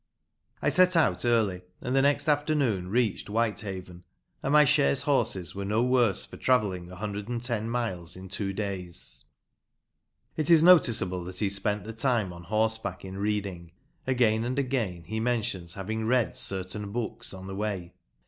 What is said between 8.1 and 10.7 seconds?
in two days. It is